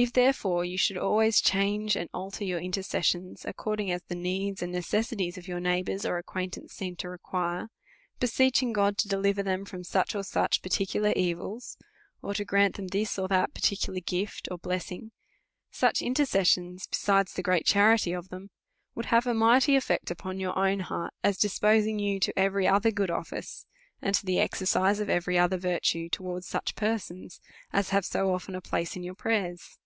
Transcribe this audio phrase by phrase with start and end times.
[0.00, 4.14] If, there fore, you should always change and alter your inter cessions according as the
[4.14, 7.68] needs and necessities of your neighbours or acquaintances seem to require;
[8.20, 11.76] be seeching God to deliver them from such and such par ticular evils,
[12.22, 15.10] or to grant them this or that particular gift or blessing;
[15.72, 18.50] such intercessions, besides the great charity of them,
[18.94, 23.10] would have a mighty eftect upon your heart, as disposing you to every other good
[23.10, 23.66] office,
[24.00, 27.40] and to the exercise of every other virtue towards such per sons,
[27.72, 29.76] as have so often a place in your prayers.